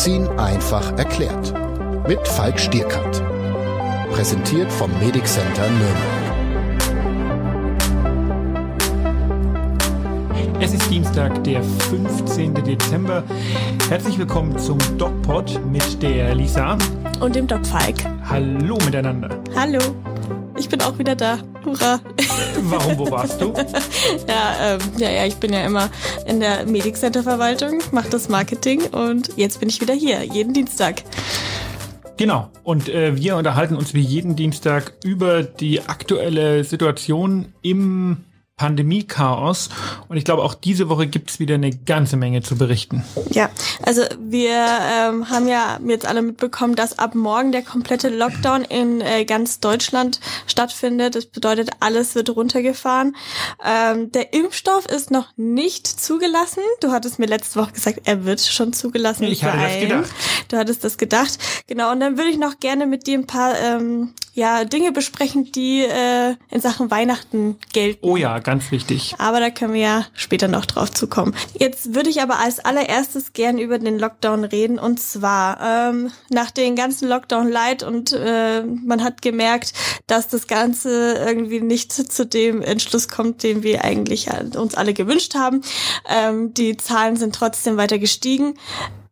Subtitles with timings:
[0.00, 1.52] Medizin einfach erklärt.
[2.08, 3.22] Mit Falk Stierkant.
[4.10, 6.06] Präsentiert vom Medic Center Nürnberg.
[10.58, 12.54] Es ist Dienstag, der 15.
[12.54, 13.22] Dezember.
[13.90, 16.78] Herzlich willkommen zum DocPod mit der Lisa
[17.20, 17.96] und dem Doc Falk.
[18.24, 19.28] Hallo miteinander.
[19.54, 19.80] Hallo.
[20.56, 21.40] Ich bin auch wieder da.
[21.64, 22.00] Hurra.
[22.62, 23.52] Warum, wo warst du?
[24.28, 25.90] ja, ähm, ja, ja, ich bin ja immer
[26.26, 30.52] in der Medic Center Verwaltung, mache das Marketing und jetzt bin ich wieder hier, jeden
[30.52, 31.02] Dienstag.
[32.16, 32.50] Genau.
[32.64, 38.18] Und äh, wir unterhalten uns wie jeden Dienstag über die aktuelle Situation im
[38.60, 39.70] Pandemie-Chaos.
[40.08, 43.02] Und ich glaube, auch diese Woche gibt es wieder eine ganze Menge zu berichten.
[43.30, 43.48] Ja,
[43.82, 49.00] also wir ähm, haben ja jetzt alle mitbekommen, dass ab morgen der komplette Lockdown in
[49.00, 51.14] äh, ganz Deutschland stattfindet.
[51.14, 53.16] Das bedeutet, alles wird runtergefahren.
[53.64, 56.62] Ähm, der Impfstoff ist noch nicht zugelassen.
[56.82, 59.24] Du hattest mir letzte Woche gesagt, er wird schon zugelassen.
[59.24, 60.10] Ich hatte das gedacht.
[60.48, 61.38] Du hattest das gedacht.
[61.66, 65.50] Genau, und dann würde ich noch gerne mit dir ein paar ähm, ja, Dinge besprechen,
[65.52, 68.06] die äh, in Sachen Weihnachten gelten.
[68.06, 69.14] Oh ja, ganz wichtig.
[69.18, 71.34] Aber da können wir ja später noch drauf zukommen.
[71.58, 74.78] Jetzt würde ich aber als allererstes gern über den Lockdown reden.
[74.78, 79.72] Und zwar ähm, nach den ganzen Lockdown-Light und äh, man hat gemerkt,
[80.06, 85.34] dass das Ganze irgendwie nicht zu dem Entschluss kommt, den wir eigentlich uns alle gewünscht
[85.34, 85.62] haben.
[86.08, 88.54] Ähm, die Zahlen sind trotzdem weiter gestiegen.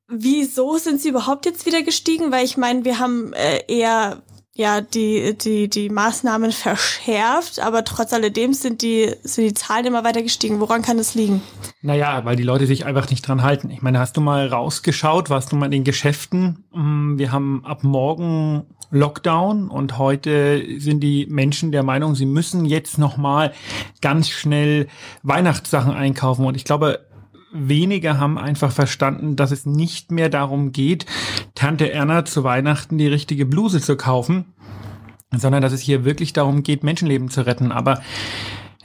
[0.06, 2.32] Wieso sind sie überhaupt jetzt wieder gestiegen?
[2.32, 4.22] Weil ich meine, wir haben äh, eher
[4.58, 10.04] ja die die die Maßnahmen verschärft, aber trotz alledem sind die sind die Zahlen immer
[10.04, 10.60] weiter gestiegen.
[10.60, 11.40] Woran kann es liegen?
[11.80, 13.70] Naja, weil die Leute sich einfach nicht dran halten.
[13.70, 16.64] Ich meine, hast du mal rausgeschaut, warst du mal in den Geschäften?
[16.72, 22.64] Mm, wir haben ab morgen Lockdown und heute sind die Menschen der Meinung, sie müssen
[22.64, 23.52] jetzt noch mal
[24.00, 24.88] ganz schnell
[25.22, 27.06] Weihnachtssachen einkaufen und ich glaube,
[27.52, 31.06] wenige haben einfach verstanden, dass es nicht mehr darum geht,
[31.54, 34.46] Tante Erna zu Weihnachten die richtige Bluse zu kaufen,
[35.36, 37.72] sondern dass es hier wirklich darum geht, Menschenleben zu retten.
[37.72, 38.00] Aber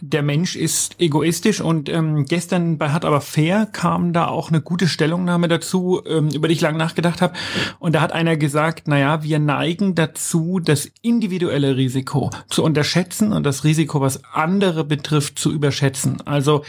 [0.06, 4.60] der Mensch ist egoistisch und ähm, gestern bei Hat aber fair kam da auch eine
[4.60, 7.36] gute Stellungnahme dazu, ähm, über die ich lange nachgedacht habe.
[7.80, 13.46] Und da hat einer gesagt, naja, wir neigen dazu, das individuelle Risiko zu unterschätzen und
[13.46, 16.20] das Risiko, was andere betrifft, zu überschätzen.
[16.26, 16.64] Also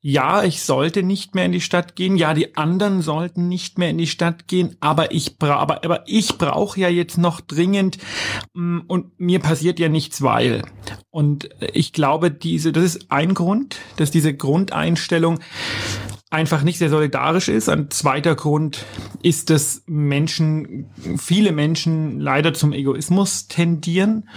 [0.00, 3.90] ja, ich sollte nicht mehr in die Stadt gehen, ja, die anderen sollten nicht mehr
[3.90, 7.98] in die Stadt gehen, aber ich bra aber, aber ich brauche ja jetzt noch dringend
[8.54, 10.62] mm, und mir passiert ja nichts, weil.
[11.10, 15.40] Und ich glaube, diese, das ist ein Grund, dass diese Grundeinstellung
[16.30, 17.68] einfach nicht sehr solidarisch ist.
[17.68, 18.84] Ein zweiter Grund
[19.22, 24.28] ist, dass Menschen, viele Menschen leider zum Egoismus tendieren.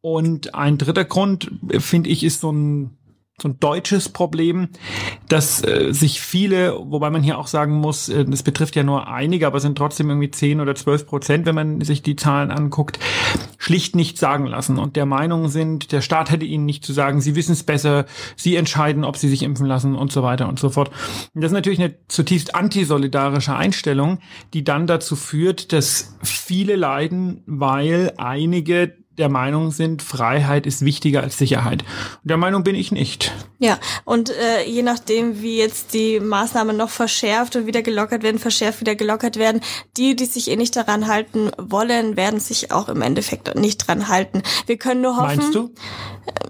[0.00, 2.97] Und ein dritter Grund, finde ich, ist so ein
[3.40, 4.68] so ein deutsches Problem,
[5.28, 9.06] dass äh, sich viele, wobei man hier auch sagen muss, äh, das betrifft ja nur
[9.06, 12.98] einige, aber sind trotzdem irgendwie 10 oder 12 Prozent, wenn man sich die Zahlen anguckt,
[13.56, 17.20] schlicht nicht sagen lassen und der Meinung sind, der Staat hätte ihnen nicht zu sagen,
[17.20, 20.58] sie wissen es besser, sie entscheiden, ob sie sich impfen lassen und so weiter und
[20.58, 20.90] so fort.
[21.34, 24.18] Und das ist natürlich eine zutiefst antisolidarische Einstellung,
[24.52, 31.22] die dann dazu führt, dass viele leiden, weil einige der Meinung sind, Freiheit ist wichtiger
[31.22, 31.82] als Sicherheit.
[32.22, 33.32] Und der Meinung bin ich nicht.
[33.58, 38.38] Ja, und äh, je nachdem, wie jetzt die Maßnahmen noch verschärft und wieder gelockert werden,
[38.38, 39.60] verschärft wieder gelockert werden,
[39.96, 44.08] die, die sich eh nicht daran halten wollen, werden sich auch im Endeffekt nicht dran
[44.08, 44.42] halten.
[44.66, 45.38] Wir können nur hoffen.
[45.38, 45.74] Meinst du?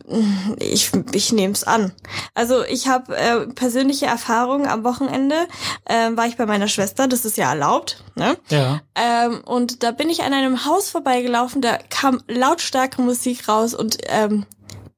[0.09, 1.93] Äh, ich, ich nehme es an.
[2.35, 5.37] Also ich habe äh, persönliche Erfahrungen am Wochenende,
[5.85, 8.05] äh, war ich bei meiner Schwester, das ist ja erlaubt.
[8.15, 8.37] Ne?
[8.49, 8.81] Ja.
[8.95, 12.23] Ähm, und da bin ich an einem Haus vorbeigelaufen, da kam
[12.59, 14.45] lautstarke Musik raus und ähm,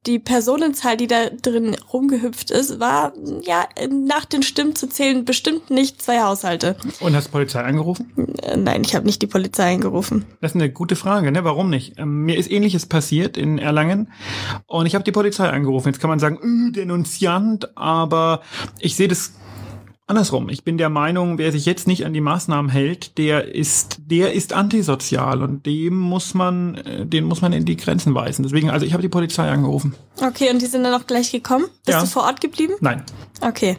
[0.06, 3.12] die Personenzahl, die da drin rumgehüpft ist, war
[3.43, 6.76] ja nach den Stimmen zu zählen bestimmt nicht zwei Haushalte.
[7.00, 8.10] Und hast du Polizei angerufen?
[8.43, 10.25] Äh, nein, ich habe nicht die Polizei angerufen.
[10.41, 11.44] Das ist eine gute Frage, ne?
[11.44, 11.98] Warum nicht?
[11.98, 14.10] Ähm, mir ist ähnliches passiert in Erlangen
[14.66, 15.89] und ich habe die Polizei angerufen.
[15.89, 18.41] Jetzt kann man sagen, äh, Denunziant, aber
[18.78, 19.34] ich sehe das
[20.10, 23.98] Andersrum, ich bin der Meinung, wer sich jetzt nicht an die Maßnahmen hält, der ist,
[24.07, 28.42] der ist antisozial und dem muss man, äh, den muss man in die Grenzen weisen.
[28.42, 29.95] Deswegen, also ich habe die Polizei angerufen.
[30.21, 31.66] Okay, und die sind dann auch gleich gekommen?
[31.86, 32.01] Bist Ja.
[32.01, 32.74] du vor Ort geblieben?
[32.80, 33.04] Nein,
[33.41, 33.78] Okay.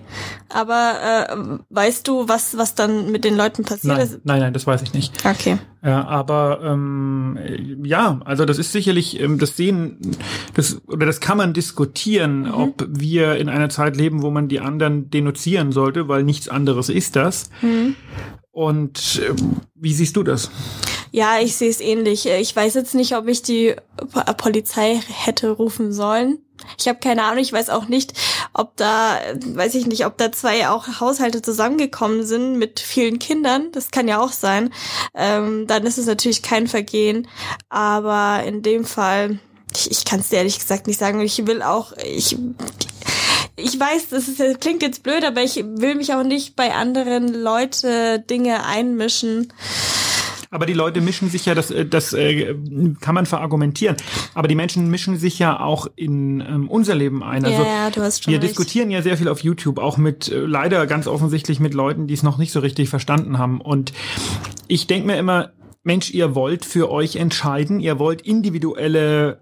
[0.50, 1.36] Aber äh,
[1.69, 4.19] weißt du, was, was dann mit den Leuten passiert nein, ist?
[4.24, 5.13] nein, nein, das weiß ich nicht.
[5.25, 5.57] Okay.
[5.83, 7.38] Ja, aber ähm,
[7.83, 9.98] ja, also das ist sicherlich ähm, das sehen,
[10.54, 12.54] das oder das kann man diskutieren, Mhm.
[12.54, 16.89] ob wir in einer Zeit leben, wo man die anderen denunzieren sollte, weil nichts anderes
[16.89, 17.50] ist das.
[17.63, 17.95] Mhm.
[18.51, 20.51] Und ähm, wie siehst du das?
[21.12, 22.25] Ja, ich sehe es ähnlich.
[22.25, 23.75] Ich weiß jetzt nicht, ob ich die
[24.13, 26.40] Po- Polizei hätte rufen sollen.
[26.78, 27.40] Ich habe keine Ahnung.
[27.44, 28.13] Ich weiß auch nicht,
[28.54, 33.72] ob da, weiß ich nicht, ob da zwei auch Haushalte zusammengekommen sind mit vielen Kindern,
[33.72, 34.72] das kann ja auch sein,
[35.16, 37.28] ähm, dann ist es natürlich kein Vergehen.
[37.69, 39.40] Aber in dem Fall,
[39.75, 41.19] ich, ich kann es dir ehrlich gesagt nicht sagen.
[41.22, 42.38] Ich will auch, ich
[43.58, 46.74] ich weiß, das, ist, das klingt jetzt blöd, aber ich will mich auch nicht bei
[46.74, 49.52] anderen Leute Dinge einmischen.
[50.53, 52.53] Aber die Leute mischen sich ja, das, äh, das äh,
[53.00, 53.95] kann man verargumentieren.
[54.33, 57.45] Aber die Menschen mischen sich ja auch in ähm, unser Leben ein.
[57.45, 58.50] Also ja, du hast schon wir recht.
[58.50, 62.13] diskutieren ja sehr viel auf YouTube, auch mit äh, leider ganz offensichtlich mit Leuten, die
[62.13, 63.62] es noch nicht so richtig verstanden haben.
[63.62, 63.94] Und
[64.68, 65.51] ich denke mir immer,
[65.83, 69.39] Mensch, ihr wollt für euch entscheiden, ihr wollt individuelle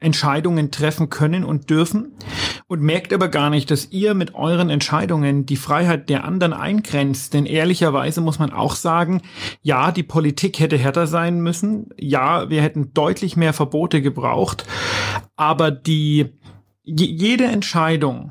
[0.00, 2.12] Entscheidungen treffen können und dürfen
[2.68, 7.34] und merkt aber gar nicht, dass ihr mit euren Entscheidungen die Freiheit der anderen eingrenzt.
[7.34, 9.22] Denn ehrlicherweise muss man auch sagen,
[9.62, 11.88] ja, die Politik hätte härter sein müssen.
[11.98, 14.66] Ja, wir hätten deutlich mehr Verbote gebraucht.
[15.34, 16.26] Aber die,
[16.84, 18.30] jede Entscheidung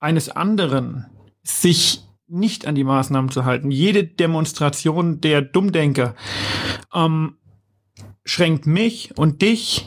[0.00, 1.06] eines anderen,
[1.42, 6.14] sich nicht an die Maßnahmen zu halten, jede Demonstration der Dummdenker,
[6.94, 7.36] ähm,
[8.24, 9.86] schränkt mich und dich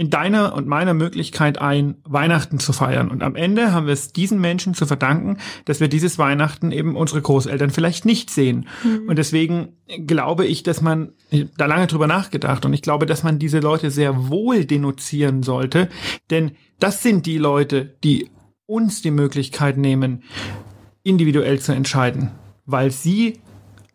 [0.00, 3.10] in deiner und meiner Möglichkeit ein, Weihnachten zu feiern.
[3.10, 5.36] Und am Ende haben wir es diesen Menschen zu verdanken,
[5.66, 8.66] dass wir dieses Weihnachten eben unsere Großeltern vielleicht nicht sehen.
[8.82, 9.10] Mhm.
[9.10, 9.76] Und deswegen
[10.06, 11.12] glaube ich, dass man
[11.58, 15.90] da lange drüber nachgedacht und ich glaube, dass man diese Leute sehr wohl denunzieren sollte,
[16.30, 18.30] denn das sind die Leute, die
[18.64, 20.22] uns die Möglichkeit nehmen,
[21.02, 22.30] individuell zu entscheiden,
[22.64, 23.40] weil sie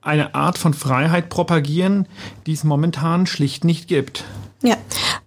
[0.02, 2.08] eine Art von Freiheit propagieren,
[2.46, 4.24] die es momentan schlicht nicht gibt.
[4.62, 4.78] Ja,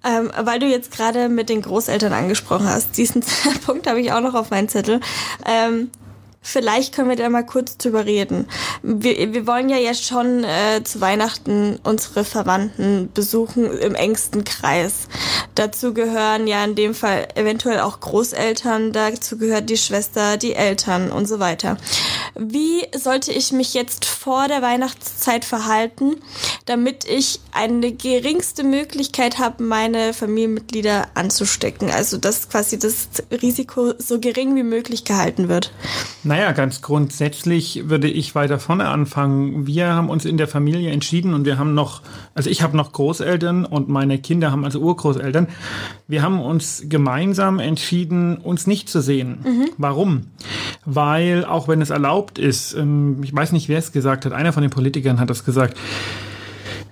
[0.05, 3.23] ähm, weil du jetzt gerade mit den Großeltern angesprochen hast, diesen
[3.67, 5.01] Punkt habe ich auch noch auf meinen Zettel.
[5.47, 5.91] Ähm,
[6.41, 8.47] Vielleicht können wir da mal kurz drüber reden.
[8.83, 15.09] Wir, wir wollen ja jetzt schon äh, zu Weihnachten unsere Verwandten besuchen im engsten Kreis.
[15.55, 21.11] Dazu gehören ja in dem Fall eventuell auch Großeltern, dazu gehört die Schwester, die Eltern
[21.11, 21.77] und so weiter.
[22.37, 26.17] Wie sollte ich mich jetzt vor der Weihnachtszeit verhalten,
[26.67, 31.91] damit ich eine geringste Möglichkeit habe, meine Familienmitglieder anzustecken?
[31.91, 33.09] Also dass quasi das
[33.43, 35.73] Risiko so gering wie möglich gehalten wird.
[36.29, 39.67] Naja, ganz grundsätzlich würde ich weiter vorne anfangen.
[39.67, 42.03] Wir haben uns in der Familie entschieden und wir haben noch,
[42.35, 45.49] also ich habe noch Großeltern und meine Kinder haben also Urgroßeltern.
[46.07, 49.39] Wir haben uns gemeinsam entschieden, uns nicht zu sehen.
[49.43, 49.71] Mhm.
[49.79, 50.27] Warum?
[50.85, 54.53] Weil auch wenn es erlaubt ist, ähm, ich weiß nicht, wer es gesagt hat, einer
[54.53, 55.79] von den Politikern hat das gesagt,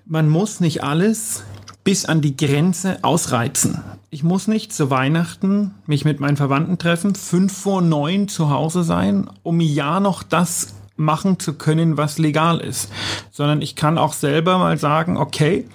[0.07, 1.45] man muss nicht alles
[1.87, 3.81] bis an die Grenze ausreizen.
[4.11, 8.83] Ich muss nicht zu Weihnachten mich mit meinen Verwandten treffen, fünf vor neun zu Hause
[8.83, 12.91] sein, um ja noch das machen zu können, was legal ist,
[13.31, 15.69] sondern ich kann auch selber mal sagen, okay,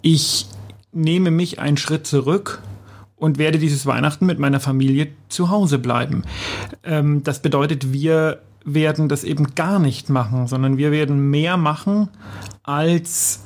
[0.00, 0.46] ich
[0.92, 2.62] nehme mich einen Schritt zurück
[3.14, 6.22] und werde dieses Weihnachten mit meiner Familie zu Hause bleiben.
[6.84, 12.08] Ähm, das bedeutet, wir werden das eben gar nicht machen, sondern wir werden mehr machen
[12.62, 13.44] als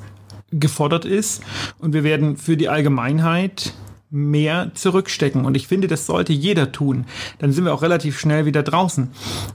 [0.51, 1.43] gefordert ist
[1.79, 3.75] und wir werden für die Allgemeinheit
[4.11, 5.45] mehr zurückstecken.
[5.45, 7.05] Und ich finde, das sollte jeder tun.
[7.39, 9.11] Dann sind wir auch relativ schnell wieder draußen.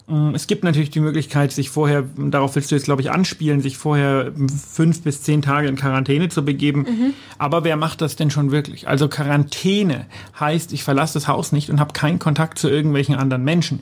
[0.07, 3.62] Mm, es gibt natürlich die Möglichkeit, sich vorher, darauf willst du jetzt, glaube ich, anspielen,
[3.62, 4.31] sich vorher
[4.72, 6.81] fünf bis zehn Tage in Quarantäne zu begeben.
[6.81, 7.13] Mhm.
[7.39, 8.88] Aber wer macht das denn schon wirklich?
[8.88, 10.06] Also Quarantäne
[10.39, 13.82] heißt, ich verlasse das Haus nicht und habe keinen Kontakt zu irgendwelchen anderen Menschen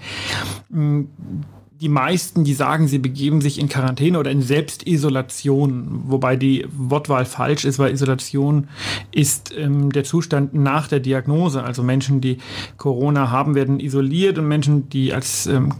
[0.69, 1.01] mm,
[1.81, 7.25] die meisten, die sagen, sie begeben sich in Quarantäne oder in Selbstisolation, wobei die Wortwahl
[7.25, 8.67] falsch ist, weil Isolation
[9.11, 11.63] ist ähm, der Zustand nach der Diagnose.
[11.63, 12.37] Also Menschen, die
[12.77, 15.73] Corona haben, werden isoliert und Menschen, die als ähm,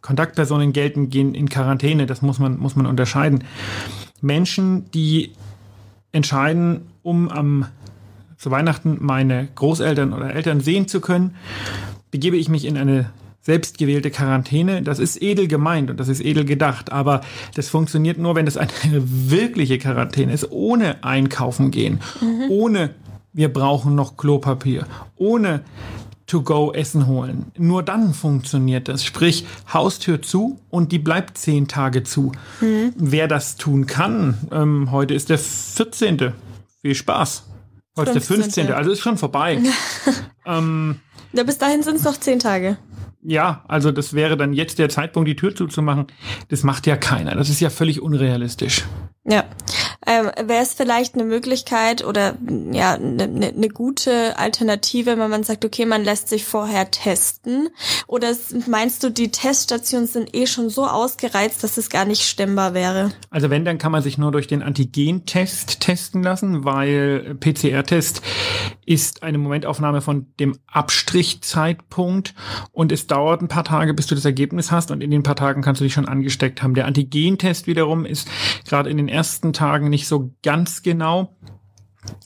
[0.00, 2.06] Kontaktpersonen gelten, gehen in Quarantäne.
[2.06, 3.42] Das muss man, muss man unterscheiden.
[4.20, 5.32] Menschen, die
[6.12, 7.66] entscheiden, um am
[8.36, 11.34] zu Weihnachten meine Großeltern oder Eltern sehen zu können,
[12.12, 13.10] begebe ich mich in eine
[13.48, 17.22] selbstgewählte Quarantäne, das ist edel gemeint und das ist edel gedacht, aber
[17.54, 22.50] das funktioniert nur, wenn es eine wirkliche Quarantäne ist, ohne einkaufen gehen, mhm.
[22.50, 22.90] ohne
[23.32, 24.86] wir brauchen noch Klopapier,
[25.16, 25.62] ohne
[26.26, 27.46] To-Go Essen holen.
[27.56, 29.02] Nur dann funktioniert das.
[29.02, 32.32] Sprich, Haustür zu und die bleibt zehn Tage zu.
[32.60, 32.92] Mhm.
[32.96, 36.34] Wer das tun kann, ähm, heute ist der 14.
[36.82, 37.44] Viel Spaß.
[37.96, 38.20] Heute 15.
[38.20, 38.72] ist der 15.
[38.74, 39.62] Also ist schon vorbei.
[40.44, 40.96] ähm,
[41.32, 42.76] ja, bis dahin sind es noch zehn Tage
[43.22, 46.06] ja, also das wäre dann jetzt der Zeitpunkt, die Tür zuzumachen.
[46.48, 47.34] Das macht ja keiner.
[47.34, 48.84] Das ist ja völlig unrealistisch.
[49.24, 49.44] Ja.
[50.06, 52.36] Ähm, Wäre es vielleicht eine Möglichkeit oder
[52.72, 57.68] ja eine ne, ne gute Alternative, wenn man sagt, okay, man lässt sich vorher testen?
[58.06, 58.34] Oder
[58.68, 63.10] meinst du, die Teststationen sind eh schon so ausgereizt, dass es gar nicht stemmbar wäre?
[63.28, 68.22] Also wenn, dann kann man sich nur durch den Antigen-Test testen lassen, weil PCR-Test
[68.88, 72.34] ist eine Momentaufnahme von dem Abstrichzeitpunkt
[72.72, 75.36] und es dauert ein paar Tage, bis du das Ergebnis hast und in den paar
[75.36, 76.72] Tagen kannst du dich schon angesteckt haben.
[76.72, 78.28] Der Antigentest wiederum ist
[78.66, 81.36] gerade in den ersten Tagen nicht so ganz genau.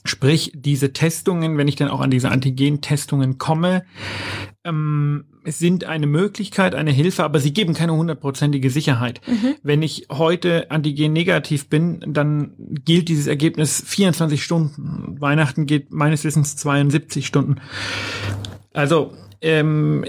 [0.05, 3.83] Sprich, diese Testungen, wenn ich dann auch an diese Antigen-Testungen komme,
[4.63, 9.21] ähm, sind eine Möglichkeit, eine Hilfe, aber sie geben keine hundertprozentige Sicherheit.
[9.27, 9.55] Mhm.
[9.61, 12.53] Wenn ich heute Antigen negativ bin, dann
[12.85, 15.19] gilt dieses Ergebnis 24 Stunden.
[15.19, 17.57] Weihnachten geht meines Wissens 72 Stunden.
[18.73, 20.05] Also, ähm,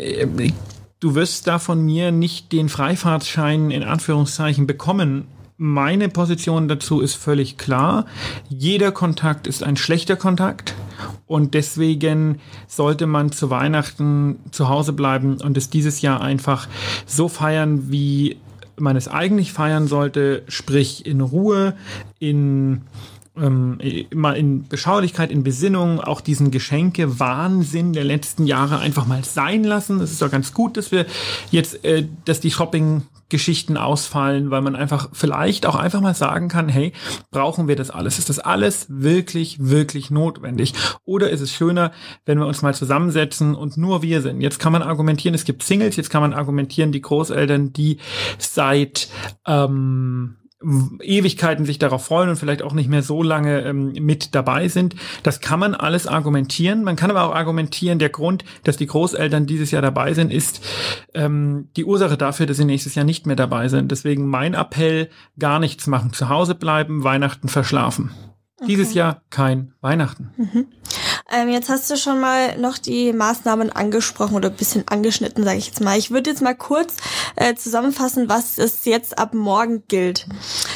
[1.01, 5.27] du wirst da von mir nicht den Freifahrtschein in Anführungszeichen bekommen,
[5.65, 8.05] meine Position dazu ist völlig klar.
[8.51, 10.75] Jeder Kontakt ist ein schlechter Kontakt
[11.27, 16.69] und deswegen sollte man zu Weihnachten zu Hause bleiben und es dieses Jahr einfach
[17.07, 18.37] so feiern, wie
[18.77, 21.75] man es eigentlich feiern sollte, sprich in Ruhe,
[22.19, 22.83] in
[23.37, 23.79] ähm,
[24.11, 30.01] immer in Beschaulichkeit, in Besinnung, auch diesen Geschenke-Wahnsinn der letzten Jahre einfach mal sein lassen.
[30.01, 31.07] Es ist doch ganz gut, dass wir
[31.51, 36.49] jetzt, äh, dass die Shopping Geschichten ausfallen, weil man einfach vielleicht auch einfach mal sagen
[36.49, 36.93] kann, hey,
[37.31, 38.19] brauchen wir das alles?
[38.19, 40.75] Ist das alles wirklich, wirklich notwendig?
[41.05, 41.91] Oder ist es schöner,
[42.27, 44.41] wenn wir uns mal zusammensetzen und nur wir sind?
[44.41, 47.99] Jetzt kann man argumentieren, es gibt Singles, jetzt kann man argumentieren, die Großeltern, die
[48.39, 49.09] seit
[49.47, 50.37] ähm,
[51.01, 54.95] Ewigkeiten sich darauf freuen und vielleicht auch nicht mehr so lange ähm, mit dabei sind.
[55.23, 56.85] Das kann man alles argumentieren.
[56.85, 60.65] Man kann aber auch argumentieren, der Grund, dass die Großeltern dieses Jahr dabei sind, ist
[61.15, 63.91] ähm, die Ursache dafür, dass sie nächstes Jahr nicht mehr dabei sind.
[63.91, 68.11] Deswegen mein Appell, gar nichts machen, zu Hause bleiben, Weihnachten verschlafen.
[68.57, 68.69] Okay.
[68.69, 70.31] Dieses Jahr kein Weihnachten.
[70.37, 70.67] Mhm.
[71.31, 75.57] Ähm, jetzt hast du schon mal noch die Maßnahmen angesprochen oder ein bisschen angeschnitten, sage
[75.57, 75.97] ich jetzt mal.
[75.97, 76.97] Ich würde jetzt mal kurz
[77.37, 80.27] äh, zusammenfassen, was es jetzt ab morgen gilt.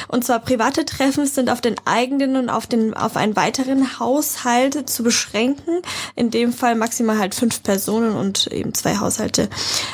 [0.08, 4.88] Und zwar private Treffen sind auf den eigenen und auf den auf einen weiteren Haushalt
[4.88, 5.82] zu beschränken.
[6.16, 9.50] In dem Fall maximal halt fünf Personen und eben zwei Haushalte.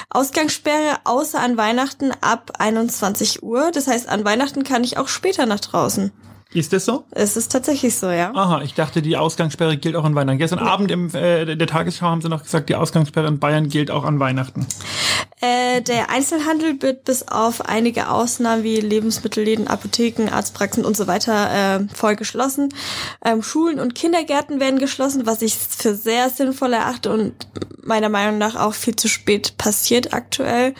[0.08, 3.72] Ausgangssperre außer an Weihnachten ab 21 Uhr.
[3.72, 6.12] Das heißt, an Weihnachten kann ich auch später nach draußen.
[6.54, 7.04] Ist das so?
[7.10, 8.32] Es ist tatsächlich so, ja.
[8.32, 10.38] Aha, ich dachte, die Ausgangssperre gilt auch an Weihnachten.
[10.38, 10.70] Gestern nee.
[10.70, 14.04] Abend im äh, der Tagesschau haben sie noch gesagt, die Ausgangssperre in Bayern gilt auch
[14.04, 14.64] an Weihnachten.
[15.40, 21.80] Äh, der Einzelhandel wird bis auf einige Ausnahmen wie Lebensmittelläden, Apotheken, Arztpraxen und so weiter
[21.80, 22.72] äh, voll geschlossen.
[23.24, 27.34] Ähm, Schulen und Kindergärten werden geschlossen, was ich für sehr sinnvoll erachte und
[27.82, 30.74] meiner Meinung nach auch viel zu spät passiert aktuell.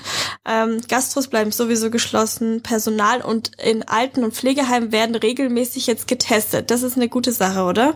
[0.47, 2.63] Ähm, Gastros bleiben sowieso geschlossen.
[2.63, 6.71] Personal und in Alten- und Pflegeheimen werden regelmäßig regelmäßig jetzt getestet.
[6.71, 7.95] Das ist eine gute Sache, oder?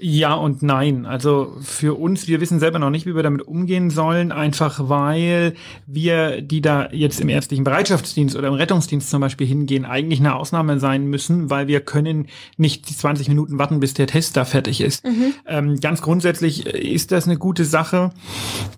[0.00, 1.06] Ja und nein.
[1.06, 5.54] Also für uns, wir wissen selber noch nicht, wie wir damit umgehen sollen, einfach weil
[5.86, 10.36] wir, die da jetzt im ärztlichen Bereitschaftsdienst oder im Rettungsdienst zum Beispiel hingehen, eigentlich eine
[10.36, 14.44] Ausnahme sein müssen, weil wir können nicht die 20 Minuten warten, bis der Test da
[14.44, 15.04] fertig ist.
[15.04, 15.34] Mhm.
[15.46, 18.10] Ähm, ganz grundsätzlich ist das eine gute Sache,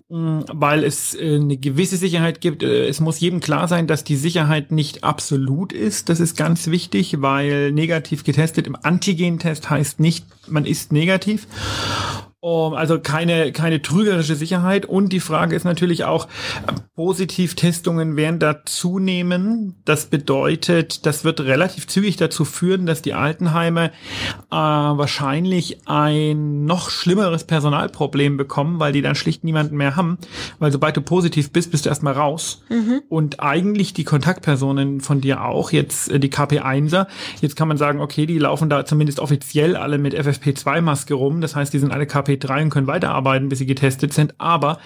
[0.09, 2.63] weil es äh, eine gewisse Sicherheit gibt.
[2.63, 6.09] Äh, es muss jedem klar sein, dass die Sicherheit nicht absolut ist.
[6.09, 11.47] Das ist ganz wichtig, weil negativ getestet im Antigen-Test heißt nicht, man ist negativ negativ.
[12.43, 14.87] Um, also keine, keine trügerische Sicherheit.
[14.87, 16.27] Und die Frage ist natürlich auch,
[16.95, 19.75] Positivtestungen werden da zunehmen.
[19.85, 23.91] Das bedeutet, das wird relativ zügig dazu führen, dass die Altenheime
[24.49, 30.17] äh, wahrscheinlich ein noch schlimmeres Personalproblem bekommen, weil die dann schlicht niemanden mehr haben.
[30.57, 32.63] Weil sobald du positiv bist, bist du erstmal raus.
[32.69, 33.03] Mhm.
[33.07, 37.05] Und eigentlich die Kontaktpersonen von dir auch, jetzt äh, die KP1er,
[37.39, 41.39] jetzt kann man sagen, okay, die laufen da zumindest offiziell alle mit FFP2-Maske rum.
[41.41, 44.35] Das heißt, die sind alle KP P3 und können weiterarbeiten, bis sie getestet sind.
[44.37, 44.79] Aber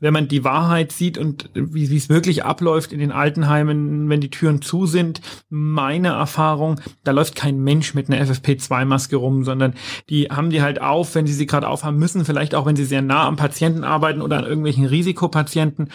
[0.00, 4.20] wenn man die Wahrheit sieht und wie, wie es wirklich abläuft in den Altenheimen, wenn
[4.20, 9.74] die Türen zu sind, meine Erfahrung, da läuft kein Mensch mit einer FFP2-Maske rum, sondern
[10.08, 12.84] die haben die halt auf, wenn sie sie gerade aufhaben müssen, vielleicht auch, wenn sie
[12.84, 15.90] sehr nah am Patienten arbeiten oder an irgendwelchen Risikopatienten.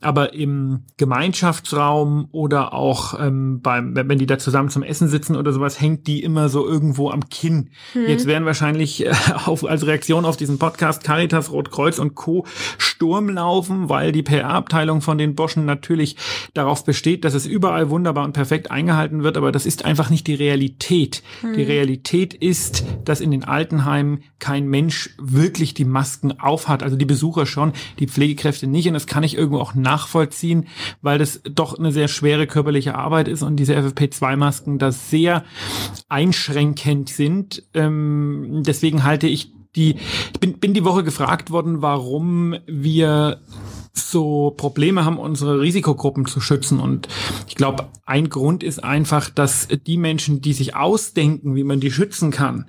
[0.00, 5.52] Aber im Gemeinschaftsraum oder auch ähm, beim, wenn die da zusammen zum Essen sitzen oder
[5.52, 7.70] sowas, hängt die immer so irgendwo am Kinn.
[7.92, 8.06] Hm.
[8.08, 9.12] Jetzt werden wahrscheinlich äh,
[9.44, 12.46] auf, als Reaktion auf diesen Podcast Caritas, Rotkreuz und Co.
[12.78, 16.16] Sturm laufen, weil die PR-Abteilung von den Boschen natürlich
[16.54, 20.26] darauf besteht, dass es überall wunderbar und perfekt eingehalten wird, aber das ist einfach nicht
[20.26, 21.22] die Realität.
[21.40, 21.54] Hm.
[21.54, 27.04] Die Realität ist, dass in den Altenheimen kein Mensch wirklich die Masken aufhat, also die
[27.04, 30.66] Besucher schon, die Pflegekräfte nicht und das kann ich irgendwo auch nachvollziehen,
[31.02, 35.44] weil das doch eine sehr schwere körperliche Arbeit ist und diese FFP2-Masken da sehr
[36.08, 37.64] einschränkend sind.
[37.74, 39.96] Ähm, deswegen halte ich die,
[40.32, 43.40] ich bin, bin die Woche gefragt worden, warum wir
[43.92, 46.80] so Probleme haben, unsere Risikogruppen zu schützen.
[46.80, 47.08] Und
[47.46, 51.90] ich glaube, ein Grund ist einfach, dass die Menschen, die sich ausdenken, wie man die
[51.90, 52.66] schützen kann,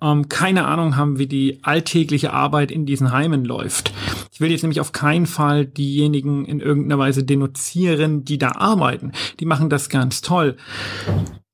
[0.00, 3.92] ähm, keine Ahnung haben, wie die alltägliche Arbeit in diesen Heimen läuft.
[4.32, 9.12] Ich will jetzt nämlich auf keinen Fall diejenigen in irgendeiner Weise denunzieren, die da arbeiten.
[9.40, 10.56] Die machen das ganz toll.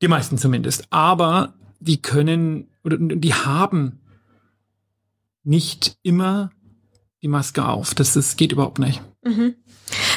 [0.01, 0.87] Die meisten zumindest.
[0.91, 4.01] Aber die können oder die haben
[5.44, 6.50] nicht immer
[7.22, 7.94] die Maske auf.
[7.94, 9.00] Das, das geht überhaupt nicht.
[9.25, 9.54] Mhm.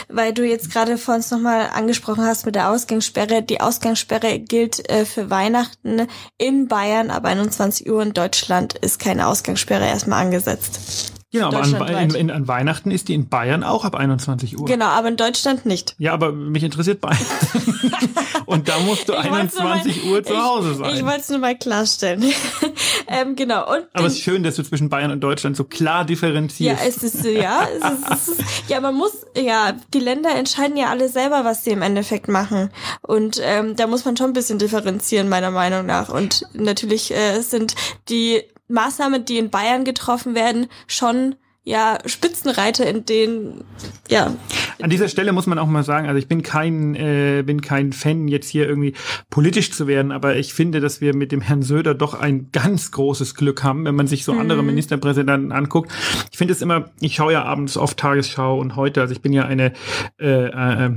[0.08, 3.44] Weil du jetzt gerade vor uns nochmal angesprochen hast mit der Ausgangssperre.
[3.44, 8.01] Die Ausgangssperre gilt äh, für Weihnachten in Bayern ab 21 Uhr.
[8.01, 11.12] In Deutschland ist keine Ausgangssperre erstmal angesetzt.
[11.32, 14.65] Genau, aber an, in, in, an, Weihnachten ist die in Bayern auch ab 21 Uhr.
[14.65, 15.96] Genau, aber in Deutschland nicht.
[15.98, 17.17] Ja, aber mich interessiert Bayern.
[18.46, 20.92] Und da musst du ich 21 mal, Uhr zu Hause sein.
[20.92, 22.24] Ich, ich wollte es nur mal klarstellen.
[23.08, 23.72] ähm, genau.
[23.72, 26.82] Und aber es ist schön, dass du zwischen Bayern und Deutschland so klar differenzierst.
[26.82, 30.78] Ja, es ist, ja, es ist, es ist, ja, man muss, ja, die Länder entscheiden
[30.78, 32.70] ja alle selber, was sie im Endeffekt machen.
[33.02, 36.10] Und ähm, da muss man schon ein bisschen differenzieren, meiner Meinung nach.
[36.10, 37.75] Und natürlich äh, sind
[38.10, 41.36] die Maßnahmen, die in Bayern getroffen werden, schon
[41.66, 43.64] ja Spitzenreiter in den
[44.10, 44.34] ja.
[44.82, 47.92] An dieser Stelle muss man auch mal sagen also ich bin kein äh, bin kein
[47.92, 48.94] Fan jetzt hier irgendwie
[49.32, 52.92] politisch zu werden aber ich finde dass wir mit dem Herrn Söder doch ein ganz
[52.92, 54.68] großes Glück haben wenn man sich so andere mhm.
[54.68, 55.92] Ministerpräsidenten anguckt.
[56.32, 59.34] Ich finde es immer ich schaue ja abends oft Tagesschau und heute also ich bin
[59.34, 59.74] ja eine
[60.22, 60.90] äh, äh,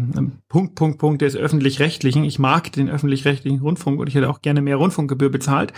[0.49, 2.25] Punkt Punkt Punkt des öffentlich-rechtlichen.
[2.25, 5.73] Ich mag den öffentlich-rechtlichen Rundfunk und ich hätte auch gerne mehr Rundfunkgebühr bezahlt.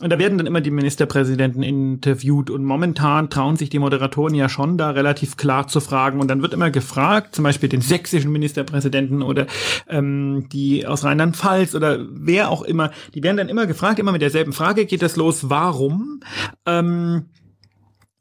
[0.00, 4.34] Und da werden dann immer die Ministerpräsidenten interviewt und momentan trauen sich die Moderatoren Moderatoren
[4.34, 6.20] ja schon da relativ klar zu fragen.
[6.20, 9.46] Und dann wird immer gefragt, zum Beispiel den sächsischen Ministerpräsidenten oder
[9.88, 14.22] ähm, die aus Rheinland-Pfalz oder wer auch immer, die werden dann immer gefragt, immer mit
[14.22, 16.20] derselben Frage geht das los, warum?
[16.66, 17.26] Ähm,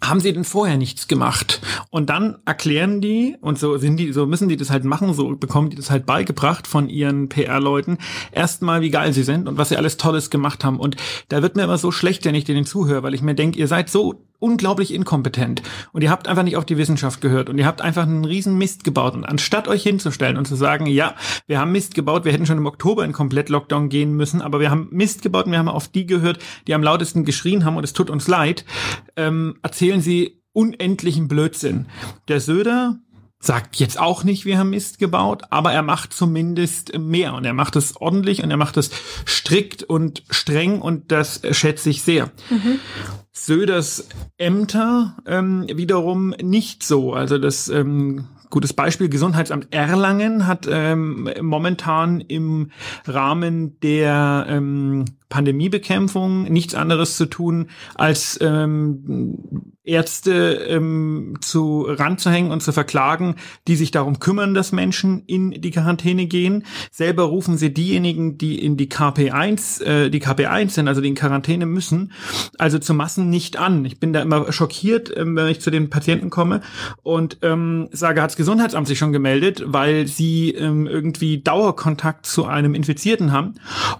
[0.04, 1.62] haben sie denn vorher nichts gemacht?
[1.92, 5.36] Und dann erklären die, und so sind die, so müssen die das halt machen, so
[5.36, 8.00] bekommen die das halt beigebracht von ihren PR-Leuten,
[8.32, 10.80] erstmal, wie geil sie sind und was sie alles Tolles gemacht haben.
[10.80, 10.96] Und
[11.28, 13.68] da wird mir immer so schlecht, wenn ich denen zuhöre, weil ich mir denke, ihr
[13.68, 15.62] seid so unglaublich inkompetent.
[15.94, 17.50] Und ihr habt einfach nicht auf die Wissenschaft gehört.
[17.50, 19.14] Und ihr habt einfach einen riesen Mist gebaut.
[19.14, 21.16] Und anstatt euch hinzustellen und zu sagen, ja,
[21.48, 24.60] wir haben Mist gebaut, wir hätten schon im Oktober in komplett Lockdown gehen müssen, aber
[24.60, 27.78] wir haben Mist gebaut und wir haben auf die gehört, die am lautesten geschrien haben
[27.78, 28.66] und es tut uns leid,
[29.16, 31.86] ähm, erzählen sie unendlichen Blödsinn.
[32.28, 33.00] Der Söder
[33.42, 37.54] sagt jetzt auch nicht, wir haben Mist gebaut, aber er macht zumindest mehr und er
[37.54, 38.92] macht es ordentlich und er macht es
[39.28, 42.32] strikt und streng und das schätze ich sehr.
[42.50, 42.80] Mhm.
[43.32, 47.14] Söders Ämter ähm, wiederum nicht so.
[47.14, 52.70] Also das ähm, gutes Beispiel Gesundheitsamt Erlangen hat ähm, momentan im
[53.06, 62.62] Rahmen der ähm, Pandemiebekämpfung nichts anderes zu tun, als ähm, Ärzte ähm, zu ranzuhängen und
[62.62, 63.36] zu verklagen,
[63.68, 66.66] die sich darum kümmern, dass Menschen in die Quarantäne gehen.
[66.92, 71.16] Selber rufen sie diejenigen, die in die KP1, äh, die KP1 sind, also die in
[71.16, 72.12] Quarantäne müssen,
[72.60, 73.84] also zu Massen nicht an.
[73.86, 76.62] Ich bin da immer schockiert, ähm, wenn ich zu den Patienten komme
[77.02, 82.76] und ähm, sage, hat's Gesundheitsamt sich schon gemeldet, weil sie ähm, irgendwie Dauerkontakt zu einem
[82.76, 83.56] Infizierten haben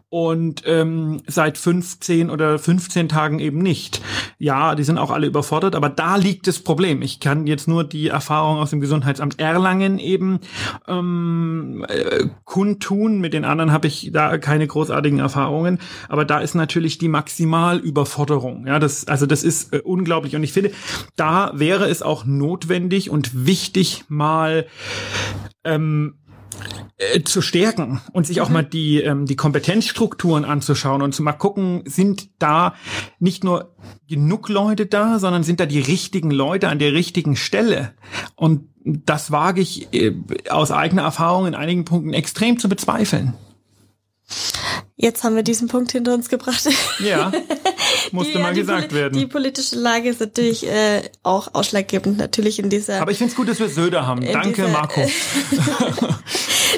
[0.10, 4.02] und ähm, seit 15 oder 15 Tagen eben nicht.
[4.38, 7.02] Ja, die sind auch alle überfordert, aber da liegt das Problem.
[7.02, 10.40] Ich kann jetzt nur die Erfahrung aus dem Gesundheitsamt Erlangen eben
[10.88, 13.20] ähm, äh, kundtun.
[13.20, 15.80] Mit den anderen habe ich da keine großartigen Erfahrungen,
[16.10, 18.68] aber da ist natürlich die Maximalüberforderung.
[18.68, 20.72] Ja, das also das ist äh, unglaublich und ich finde,
[21.16, 24.66] da wäre es auch notwendig und wichtig mal
[25.64, 26.16] ähm,
[26.98, 28.54] äh, zu stärken und sich auch mhm.
[28.54, 32.76] mal die, ähm, die Kompetenzstrukturen anzuschauen und zu mal gucken, sind da
[33.20, 33.76] nicht nur
[34.08, 37.94] genug Leute da, sondern sind da die richtigen Leute an der richtigen Stelle.
[38.36, 40.14] Und das wage ich äh,
[40.50, 43.34] aus eigener Erfahrung in einigen Punkten extrem zu bezweifeln.
[44.96, 46.68] Jetzt haben wir diesen Punkt hinter uns gebracht.
[47.00, 47.32] Ja,
[48.12, 49.18] musste die, mal ja, gesagt werden.
[49.18, 53.02] Die politische Lage ist natürlich äh, auch ausschlaggebend, natürlich in dieser.
[53.02, 54.24] Aber ich finde es gut, dass wir Söder haben.
[54.24, 55.02] Danke, dieser, Marco.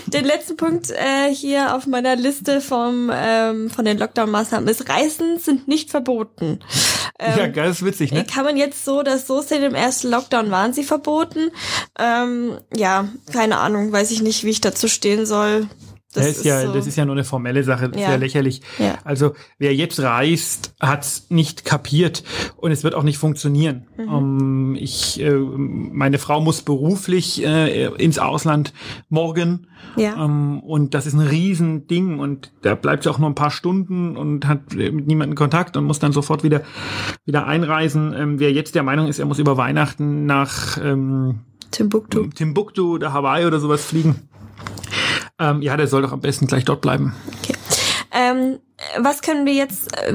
[0.08, 5.40] Den letzten Punkt äh, hier auf meiner Liste vom ähm, von den Lockdown-Maßnahmen ist: Reisen
[5.40, 6.60] sind nicht verboten.
[7.20, 8.26] Ähm, ja, geil, ist witzig, ne?
[8.26, 9.64] Kann man jetzt so das so sehen?
[9.64, 11.52] Im ersten Lockdown waren sie verboten.
[12.00, 15.68] Ähm, ja, keine Ahnung, weiß ich nicht, wie ich dazu stehen soll.
[16.14, 16.74] Das, das ist, ja, so.
[16.74, 18.08] das ist ja nur eine formelle Sache, das ja.
[18.08, 18.62] ist ja lächerlich.
[18.80, 18.98] Ja.
[19.04, 22.24] Also wer jetzt reist, hat's nicht kapiert
[22.58, 23.88] und es wird auch nicht funktionieren.
[23.98, 24.14] Mhm.
[24.14, 28.74] Um, ähm, ich, äh, meine Frau muss beruflich äh, ins Ausland
[29.10, 30.14] morgen ja.
[30.14, 33.52] Um, ähm, und das ist ein Riesending und da bleibt sie auch nur ein paar
[33.52, 36.62] Stunden und hat mit niemandem Kontakt und muss dann sofort wieder
[37.26, 38.14] wieder einreisen.
[38.18, 42.28] Ähm, wer jetzt der Meinung ist, er muss über Weihnachten nach ähm, Timbuktu.
[42.28, 44.16] Timbuktu oder Hawaii oder sowas fliegen
[45.44, 47.14] ähm, ja, der soll doch am besten gleich dort bleiben.
[47.42, 47.56] Okay.
[48.14, 48.60] Ähm,
[49.00, 50.14] was können wir jetzt äh,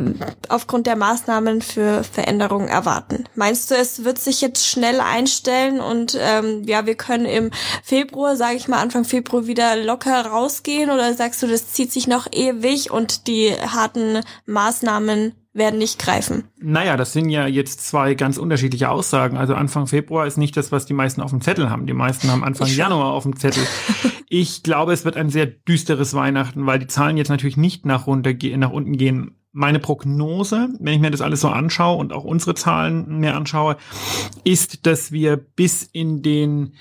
[0.49, 3.25] aufgrund der Maßnahmen für Veränderungen erwarten?
[3.35, 7.51] Meinst du, es wird sich jetzt schnell einstellen und ähm, ja, wir können im
[7.83, 12.07] Februar, sage ich mal Anfang Februar wieder locker rausgehen oder sagst du, das zieht sich
[12.07, 16.45] noch ewig und die harten Maßnahmen werden nicht greifen.
[16.61, 19.37] Naja, das sind ja jetzt zwei ganz unterschiedliche Aussagen.
[19.37, 21.87] Also Anfang Februar ist nicht das, was die meisten auf dem Zettel haben.
[21.87, 23.67] Die meisten haben Anfang Januar auf dem Zettel.
[24.29, 28.07] ich glaube, es wird ein sehr düsteres Weihnachten, weil die Zahlen jetzt natürlich nicht nach,
[28.07, 29.35] runter, nach unten gehen.
[29.53, 33.77] Meine Prognose, wenn ich mir das alles so anschaue und auch unsere Zahlen mir anschaue,
[34.45, 36.75] ist, dass wir bis in den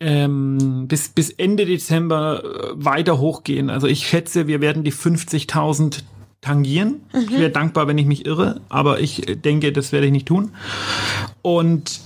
[0.00, 3.68] ähm, bis bis Ende Dezember äh, weiter hochgehen.
[3.68, 6.02] Also ich schätze, wir werden die 50.000
[6.40, 7.02] tangieren.
[7.12, 7.20] Mhm.
[7.20, 10.52] Ich wäre dankbar, wenn ich mich irre, aber ich denke, das werde ich nicht tun.
[11.42, 12.00] Und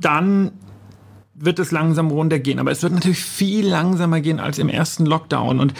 [0.00, 0.52] dann
[1.44, 2.58] wird es langsam runtergehen.
[2.58, 5.60] Aber es wird natürlich viel langsamer gehen als im ersten Lockdown.
[5.60, 5.74] Und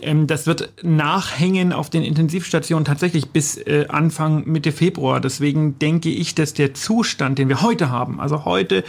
[0.00, 5.20] ähm, das wird nachhängen auf den Intensivstationen tatsächlich bis äh, Anfang Mitte Februar.
[5.20, 8.84] Deswegen denke ich, dass der Zustand, den wir heute haben, also heute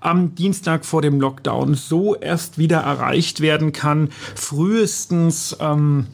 [0.00, 6.06] am Dienstag vor dem Lockdown, so erst wieder erreicht werden kann, frühestens ähm,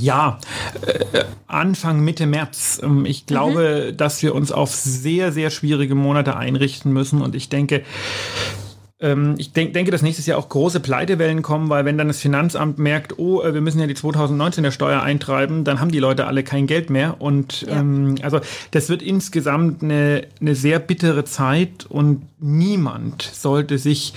[0.00, 0.38] ja,
[0.86, 2.80] äh, Anfang, Mitte März.
[2.82, 3.96] Ähm, ich glaube, mhm.
[3.96, 7.22] dass wir uns auf sehr, sehr schwierige Monate einrichten müssen.
[7.22, 7.82] Und ich denke,
[9.00, 12.80] ich denk, denke, dass nächstes Jahr auch große Pleitewellen kommen, weil wenn dann das Finanzamt
[12.80, 16.42] merkt, oh, äh, wir müssen ja die 2019er Steuer eintreiben, dann haben die Leute alle
[16.42, 17.20] kein Geld mehr.
[17.20, 17.78] Und ja.
[17.78, 18.40] ähm, also
[18.72, 24.14] das wird insgesamt eine, eine sehr bittere Zeit und niemand sollte sich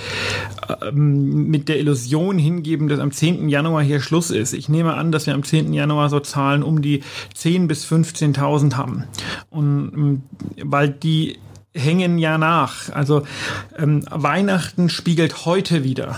[0.81, 3.49] ähm, mit der Illusion hingeben, dass am 10.
[3.49, 4.53] Januar hier Schluss ist.
[4.53, 5.73] Ich nehme an, dass wir am 10.
[5.73, 7.03] Januar so Zahlen um die
[7.37, 9.03] 10.000 bis 15.000 haben.
[9.51, 10.21] Und ähm,
[10.63, 11.37] weil die
[11.73, 12.89] hängen ja nach.
[12.93, 13.23] Also
[13.77, 16.17] ähm, Weihnachten spiegelt heute wieder.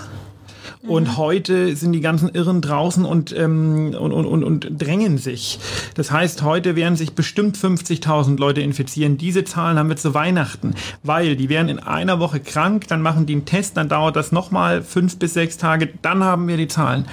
[0.85, 1.17] Und mhm.
[1.17, 5.59] heute sind die ganzen Irren draußen und, ähm, und, und, und, und drängen sich.
[5.95, 9.17] Das heißt, heute werden sich bestimmt 50.000 Leute infizieren.
[9.17, 13.25] Diese Zahlen haben wir zu Weihnachten, weil die werden in einer Woche krank, dann machen
[13.25, 16.67] die einen Test, dann dauert das nochmal fünf bis sechs Tage, dann haben wir die
[16.67, 17.05] Zahlen.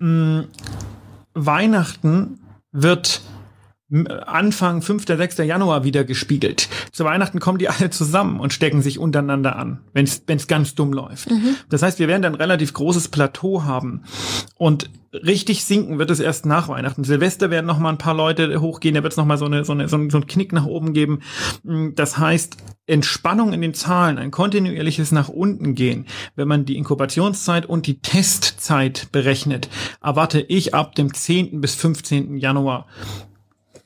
[0.00, 0.44] Mhm.
[1.32, 2.40] Weihnachten
[2.72, 3.20] wird
[3.88, 5.06] Anfang 5.
[5.06, 5.38] 6.
[5.38, 6.68] Januar wieder gespiegelt.
[6.90, 10.92] Zu Weihnachten kommen die alle zusammen und stecken sich untereinander an, wenn es ganz dumm
[10.92, 11.30] läuft.
[11.30, 11.54] Mhm.
[11.68, 14.02] Das heißt, wir werden dann ein relativ großes Plateau haben.
[14.56, 17.04] Und richtig sinken wird es erst nach Weihnachten.
[17.04, 19.64] Silvester werden noch mal ein paar Leute hochgehen, da wird es noch mal so, eine,
[19.64, 21.20] so, eine, so, einen, so einen Knick nach oben geben.
[21.94, 27.66] Das heißt, Entspannung in den Zahlen, ein kontinuierliches nach unten gehen, wenn man die Inkubationszeit
[27.66, 29.68] und die Testzeit berechnet,
[30.02, 31.60] erwarte ich ab dem 10.
[31.60, 32.36] bis 15.
[32.36, 32.86] Januar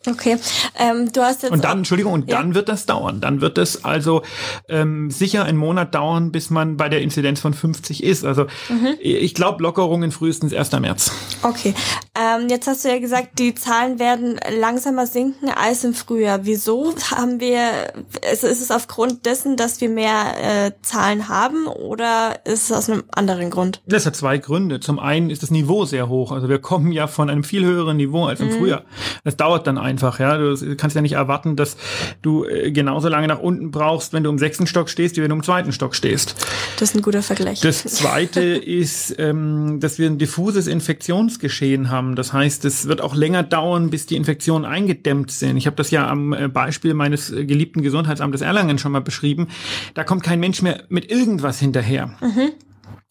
[0.07, 0.39] Okay,
[0.79, 2.39] ähm, du hast jetzt und dann Entschuldigung und ja.
[2.39, 3.21] dann wird das dauern.
[3.21, 4.23] Dann wird es also
[4.67, 8.25] ähm, sicher einen Monat dauern, bis man bei der Inzidenz von 50 ist.
[8.25, 8.97] Also mhm.
[8.99, 10.73] ich glaube Lockerungen frühestens 1.
[10.73, 11.13] März.
[11.43, 11.75] Okay,
[12.19, 16.47] ähm, jetzt hast du ja gesagt, die Zahlen werden langsamer sinken als im Frühjahr.
[16.47, 17.93] Wieso haben wir?
[18.27, 22.89] Also ist es aufgrund dessen, dass wir mehr äh, Zahlen haben, oder ist es aus
[22.89, 23.83] einem anderen Grund?
[23.87, 24.81] Das hat zwei Gründe.
[24.81, 26.33] Zum einen ist das Niveau sehr hoch.
[26.33, 28.59] Also wir kommen ja von einem viel höheren Niveau als im mhm.
[28.59, 28.85] Frühjahr.
[29.25, 30.18] Das dauert dann ein einfach.
[30.18, 31.76] Ja, du kannst ja nicht erwarten, dass
[32.22, 35.29] du äh, genauso lange nach unten brauchst, wenn du im sechsten Stock stehst, wie wenn
[35.29, 36.35] du im zweiten Stock stehst.
[36.79, 37.61] Das ist ein guter Vergleich.
[37.61, 42.16] Das zweite ist, ähm, dass wir ein diffuses Infektionsgeschehen haben.
[42.16, 45.57] Das heißt, es wird auch länger dauern, bis die Infektionen eingedämmt sind.
[45.57, 49.48] Ich habe das ja am äh, Beispiel meines äh, geliebten Gesundheitsamtes Erlangen schon mal beschrieben.
[49.94, 52.14] Da kommt kein Mensch mehr mit irgendwas hinterher.
[52.20, 52.53] Mhm.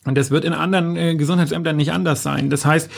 [0.05, 2.49] Und das wird in anderen äh, Gesundheitsämtern nicht anders sein.
[2.49, 2.89] Das heißt,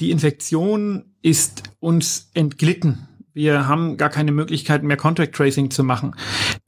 [0.00, 3.08] die Infektion ist uns entglitten.
[3.32, 6.14] Wir haben gar keine Möglichkeit mehr Contact Tracing zu machen.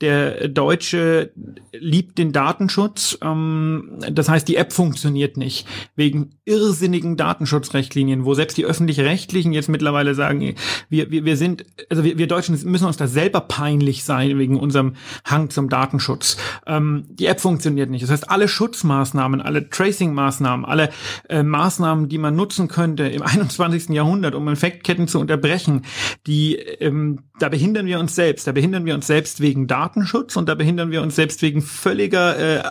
[0.01, 1.33] Der Deutsche
[1.73, 3.19] liebt den Datenschutz.
[3.23, 9.69] Ähm, das heißt, die App funktioniert nicht wegen irrsinnigen Datenschutzrechtlinien, wo selbst die öffentlich-rechtlichen jetzt
[9.69, 10.55] mittlerweile sagen,
[10.89, 14.59] wir, wir, wir sind, also wir, wir Deutschen müssen uns da selber peinlich sein wegen
[14.59, 14.95] unserem
[15.25, 16.37] Hang zum Datenschutz.
[16.67, 18.03] Ähm, die App funktioniert nicht.
[18.03, 20.91] Das heißt, alle Schutzmaßnahmen, alle Tracing-Maßnahmen, alle
[21.29, 23.91] äh, Maßnahmen, die man nutzen könnte im 21.
[23.91, 25.83] Jahrhundert, um Infektketten zu unterbrechen,
[26.27, 28.47] die ähm, da behindern wir uns selbst.
[28.47, 32.39] Da behindern wir uns selbst wegen Datenschutz und da behindern wir uns selbst wegen völliger,
[32.39, 32.63] äh,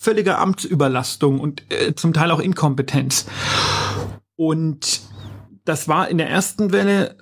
[0.00, 3.26] völliger Amtsüberlastung und äh, zum Teil auch Inkompetenz.
[4.36, 5.02] Und
[5.64, 7.16] das war in der ersten Welle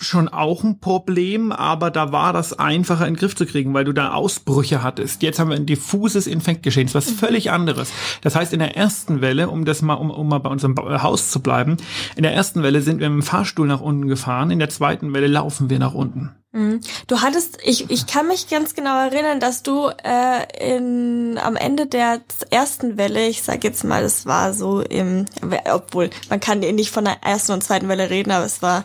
[0.00, 3.84] schon auch ein Problem, aber da war das einfacher in den Griff zu kriegen, weil
[3.84, 5.22] du da Ausbrüche hattest.
[5.22, 7.92] Jetzt haben wir ein diffuses Infektgeschehen, was völlig anderes.
[8.22, 11.30] Das heißt, in der ersten Welle, um das mal, um, um mal bei unserem Haus
[11.30, 11.76] zu bleiben,
[12.16, 15.12] in der ersten Welle sind wir mit dem Fahrstuhl nach unten gefahren, in der zweiten
[15.12, 16.34] Welle laufen wir nach unten.
[16.52, 16.80] Mhm.
[17.06, 21.86] Du hattest, ich, ich kann mich ganz genau erinnern, dass du äh, in, am Ende
[21.86, 25.26] der ersten Welle, ich sag jetzt mal, es war so im,
[25.72, 28.84] obwohl man kann nicht von der ersten und zweiten Welle reden, aber es war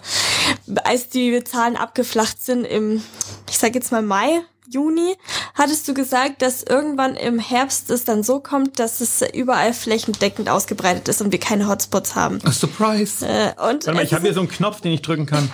[0.84, 3.04] als die Zahlen abgeflacht sind im,
[3.50, 5.16] ich sag jetzt mal Mai, Juni,
[5.54, 10.50] hattest du gesagt, dass irgendwann im Herbst es dann so kommt, dass es überall flächendeckend
[10.50, 12.40] ausgebreitet ist und wir keine Hotspots haben.
[12.46, 13.26] A surprise.
[13.26, 15.52] Äh, und Warte mal, ich habe hier so einen Knopf, den ich drücken kann.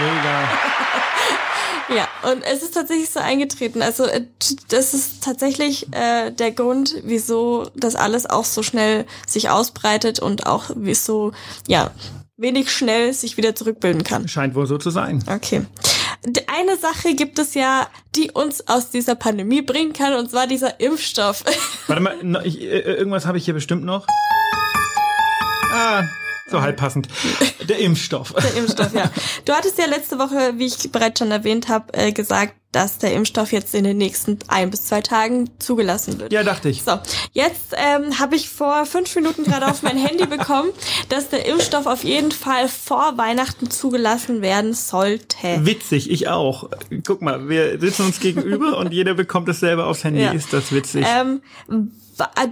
[0.00, 0.48] Mega.
[1.90, 3.80] Ja, und es ist tatsächlich so eingetreten.
[3.80, 4.26] Also äh,
[4.68, 10.46] das ist tatsächlich äh, der Grund, wieso das alles auch so schnell sich ausbreitet und
[10.46, 11.32] auch wieso,
[11.66, 11.90] ja,
[12.38, 14.28] wenig schnell sich wieder zurückbilden kann.
[14.28, 15.22] Scheint wohl so zu sein.
[15.28, 15.66] Okay.
[16.46, 20.80] Eine Sache gibt es ja, die uns aus dieser Pandemie bringen kann, und zwar dieser
[20.80, 21.44] Impfstoff.
[21.86, 24.06] Warte mal, ich, äh, irgendwas habe ich hier bestimmt noch.
[25.72, 26.04] Ah,
[26.50, 27.08] so halb passend.
[27.68, 28.32] Der Impfstoff.
[28.32, 29.10] Der Impfstoff, ja.
[29.44, 33.14] Du hattest ja letzte Woche, wie ich bereits schon erwähnt habe, äh, gesagt, dass der
[33.14, 36.32] Impfstoff jetzt in den nächsten ein bis zwei Tagen zugelassen wird.
[36.32, 36.82] Ja, dachte ich.
[36.82, 36.98] So,
[37.32, 40.70] jetzt ähm, habe ich vor fünf Minuten gerade auf mein Handy bekommen,
[41.08, 45.64] dass der Impfstoff auf jeden Fall vor Weihnachten zugelassen werden sollte.
[45.64, 46.68] Witzig, ich auch.
[47.06, 50.20] Guck mal, wir sitzen uns gegenüber und jeder bekommt es selber aufs Handy.
[50.20, 50.32] Ja.
[50.32, 51.06] Ist das witzig?
[51.08, 51.40] Ähm,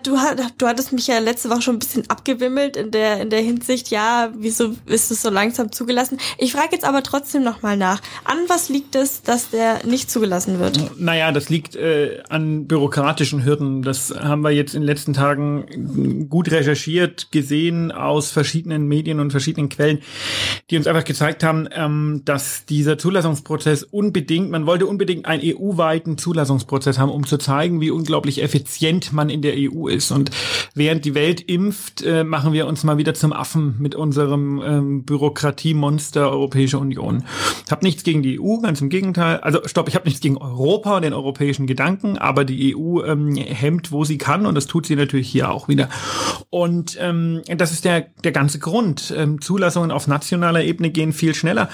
[0.03, 3.31] du, hat- du hattest mich ja letzte Woche schon ein bisschen abgewimmelt in der, in
[3.31, 6.19] der Hinsicht, ja, wieso ist es so langsam zugelassen?
[6.39, 8.01] Ich frage jetzt aber trotzdem nochmal nach.
[8.25, 10.99] An was liegt es, dass der nicht zugelassen wird?
[11.01, 13.83] Naja, das liegt äh, an bürokratischen Hürden.
[13.83, 19.31] Das haben wir jetzt in den letzten Tagen gut recherchiert, gesehen aus verschiedenen Medien und
[19.31, 20.01] verschiedenen Quellen,
[20.71, 26.19] die uns einfach gezeigt haben, ähm, dass dieser Zulassungsprozess unbedingt, man wollte unbedingt einen EU-weiten
[26.19, 30.11] Zulassungsprozess haben, um zu zeigen, wie unglaublich effizient man in der EU ist.
[30.11, 30.31] Und
[30.75, 35.05] während die Welt impft, äh, machen wir uns mal wieder zum Affen mit unserem ähm,
[35.05, 37.25] Bürokratiemonster Europäische Union.
[37.65, 39.39] Ich habe nichts gegen die EU, ganz im Gegenteil.
[39.39, 43.35] Also stopp, ich habe nichts gegen Europa und den europäischen Gedanken, aber die EU ähm,
[43.37, 45.89] hemmt, wo sie kann und das tut sie natürlich hier auch wieder.
[46.51, 49.13] Und ähm, das ist der, der ganze Grund.
[49.17, 51.69] Ähm, Zulassungen auf nationaler Ebene gehen viel schneller.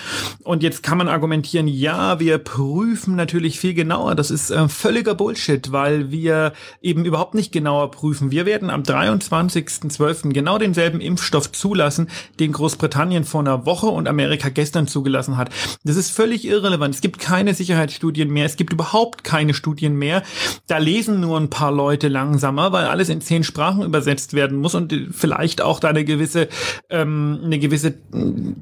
[0.44, 4.14] Und jetzt kann man argumentieren, ja, wir prüfen natürlich viel genauer.
[4.14, 8.30] Das ist äh, völliger Bullshit, weil wir eben überhaupt nicht genauer prüfen.
[8.30, 10.32] Wir werden am 23.12.
[10.32, 12.08] genau denselben Impfstoff zulassen,
[12.38, 15.50] den Großbritannien vor einer Woche und Amerika gestern zugelassen hat.
[15.84, 16.94] Das ist völlig irrelevant.
[16.94, 18.44] Es gibt keine Sicherheitsstudien mehr.
[18.44, 20.22] Es gibt überhaupt keine Studien mehr.
[20.66, 24.74] Da lesen nur ein paar Leute langsamer, weil alles in zehn Sprachen übersetzt werden muss
[24.74, 26.48] und vielleicht auch da eine gewisse,
[26.90, 27.94] ähm, eine gewisse,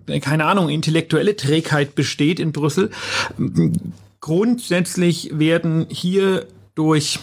[0.07, 2.91] äh, keine Ahnung, intellektuelle Trägheit besteht in Brüssel.
[4.21, 7.19] Grundsätzlich werden hier durch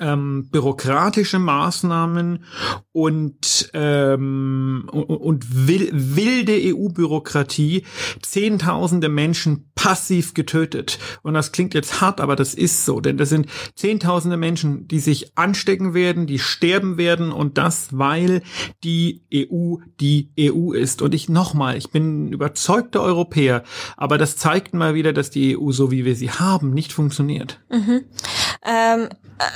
[0.00, 2.44] ähm, bürokratische Maßnahmen
[2.92, 7.84] und, ähm, und, und wil wilde EU-Bürokratie
[8.20, 10.98] Zehntausende Menschen passiv getötet.
[11.22, 14.98] Und das klingt jetzt hart, aber das ist so, denn das sind Zehntausende Menschen, die
[14.98, 18.42] sich anstecken werden, die sterben werden und das, weil
[18.82, 21.02] die EU die EU ist.
[21.02, 23.62] Und ich nochmal, ich bin überzeugter Europäer,
[23.96, 27.60] aber das zeigt mal wieder, dass die EU, so wie wir sie haben, nicht funktioniert.
[27.70, 28.02] Ähm,
[28.62, 29.08] äh,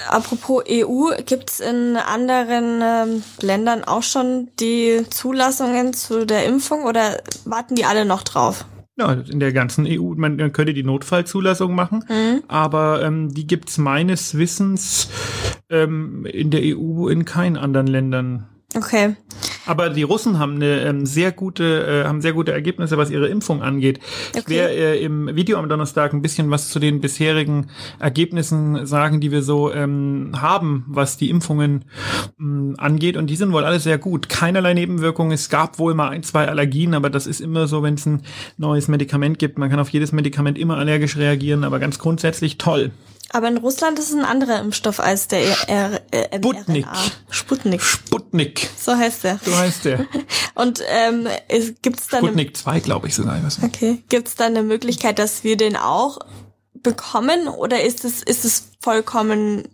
[0.09, 7.23] apropos EU, gibt's in anderen ähm, Ländern auch schon die Zulassungen zu der Impfung oder
[7.45, 8.65] warten die alle noch drauf?
[8.97, 12.05] Ja, in der ganzen EU, man, man könnte die Notfallzulassung machen,
[12.49, 15.09] aber ähm, die gibt's meines Wissens
[15.71, 18.49] ähm, in der EU in keinen anderen Ländern.
[18.75, 19.15] Okay.
[19.69, 23.29] Aber die Russen haben eine ähm, sehr gute, äh, haben sehr gute Ergebnisse, was ihre
[23.29, 24.01] Impfung angeht.
[24.33, 24.51] Ich Okay.
[24.55, 27.67] werde äh, im Video am Donnerstag ein bisschen was zu den bisherigen
[27.99, 31.85] Ergebnissen sagen, die wir so ähm, haben, was die Impfungen
[32.41, 33.17] ähm, angeht.
[33.19, 34.29] Und die sind wohl alle sehr gut.
[34.31, 35.33] Keinerlei Nebenwirkungen.
[35.33, 38.23] Es gab wohl mal ein, zwei Allergien, aber das ist immer so, wenn es ein
[38.57, 39.59] neues Medikament gibt.
[39.59, 42.91] Man kann auf jedes Medikament immer allergisch reagieren, aber ganz grundsätzlich toll.
[43.31, 46.87] Aber in Russland ist es ein anderer Impfstoff als der R äh, Sputnik.
[46.87, 46.97] mRNA.
[47.31, 47.83] Sputnik.
[47.83, 48.71] Sputnik.
[48.79, 49.39] So heißt der.
[49.45, 50.07] So heißt der.
[50.55, 53.39] Und ähm, es, gibt's da Sputnik 2, glaube ich sogar.
[53.63, 56.19] Okay, gibt's da eine Möglichkeit, dass wir den auch
[56.83, 59.65] bekommen oder ist es ist es vollkommen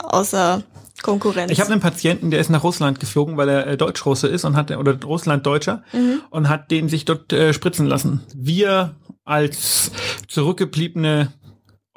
[0.00, 0.62] außer
[1.02, 1.52] Konkurrenz?
[1.52, 4.56] Ich habe einen Patienten, der ist nach Russland geflogen, weil er äh, Deutsch-Russe ist und
[4.56, 5.84] hat oder Russland-Deutscher
[6.30, 8.24] und hat den sich dort äh, spritzen lassen.
[8.34, 9.92] Wir als
[10.26, 11.32] zurückgebliebene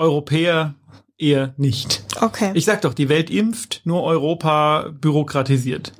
[0.02, 0.76] Europäer
[1.22, 2.04] eher nicht.
[2.20, 2.52] okay.
[2.56, 5.94] Ich sag doch, die Welt impft, nur Europa bürokratisiert.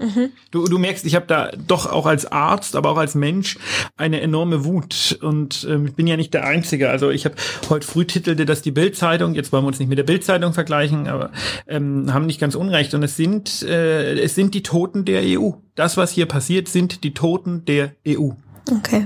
[0.50, 3.60] Du, du merkst, ich habe da doch auch als Arzt, aber auch als Mensch
[3.98, 5.20] eine enorme Wut.
[5.22, 6.90] Und ich bin ja nicht der Einzige.
[6.90, 7.36] Also ich habe
[7.70, 9.36] heute früh titelte das die Bildzeitung.
[9.36, 11.32] Jetzt wollen wir uns nicht mit der Bildzeitung vergleichen, aber
[11.68, 12.96] ähm, haben nicht ganz unrecht.
[12.96, 15.52] Und es sind äh, es sind die Toten der EU.
[15.76, 18.32] Das, was hier passiert, sind die Toten der EU.
[18.76, 19.06] Okay.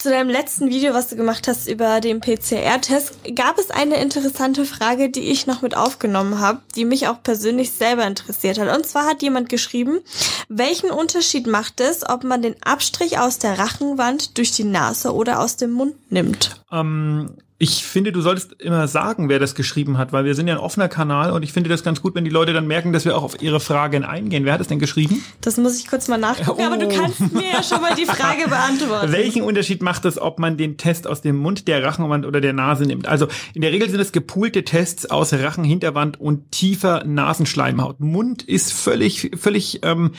[0.00, 4.64] Zu deinem letzten Video, was du gemacht hast über den PCR-Test, gab es eine interessante
[4.64, 8.74] Frage, die ich noch mit aufgenommen habe, die mich auch persönlich selber interessiert hat.
[8.74, 10.00] Und zwar hat jemand geschrieben,
[10.48, 15.38] welchen Unterschied macht es, ob man den Abstrich aus der Rachenwand durch die Nase oder
[15.38, 16.62] aus dem Mund nimmt?
[16.72, 20.54] Ähm, ich finde, du solltest immer sagen, wer das geschrieben hat, weil wir sind ja
[20.54, 23.04] ein offener Kanal und ich finde das ganz gut, wenn die Leute dann merken, dass
[23.04, 24.46] wir auch auf ihre Fragen eingehen.
[24.46, 25.22] Wer hat es denn geschrieben?
[25.42, 26.64] Das muss ich kurz mal nachgucken, Oh.
[26.64, 29.12] aber du kannst mir ja schon mal die Frage beantworten.
[29.12, 32.54] Welchen Unterschied macht es, ob man den Test aus dem Mund, der Rachenwand oder der
[32.54, 33.06] Nase nimmt?
[33.06, 38.00] Also in der Regel sind es gepoolte Tests aus Rachenhinterwand und tiefer Nasenschleimhaut.
[38.00, 40.12] Mund ist völlig, völlig ähm,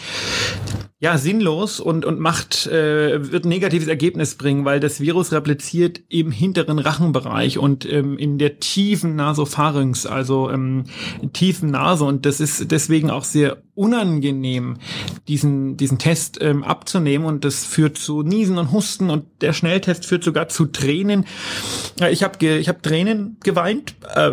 [1.02, 6.02] ja sinnlos und und macht äh, wird ein negatives Ergebnis bringen, weil das Virus repliziert
[6.10, 10.86] im hinteren Rachenbereich und ähm, in der tiefen Nasopharynx, also ähm,
[11.34, 12.06] tiefen Nase.
[12.06, 14.78] Und das ist deswegen auch sehr unangenehm,
[15.28, 20.06] diesen diesen Test ähm, abzunehmen und das führt zu Niesen und Husten und der Schnelltest
[20.06, 21.26] führt sogar zu Tränen.
[22.12, 24.30] Ich habe ich habe Tränen geweint, äh,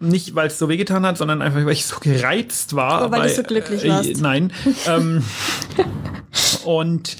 [0.00, 3.06] nicht weil es so wehgetan hat, sondern einfach weil ich so gereizt war.
[3.06, 4.08] Oder weil du so glücklich warst.
[4.08, 4.52] Äh, nein.
[4.88, 5.22] ähm,
[6.64, 7.16] und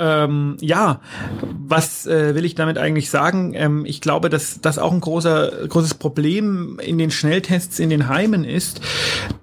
[0.00, 1.00] ähm, ja,
[1.60, 3.54] was äh, will ich damit eigentlich sagen?
[3.54, 8.08] Ähm, ich glaube, dass das auch ein großer, großes Problem in den Schnelltests in den
[8.08, 8.80] Heimen ist,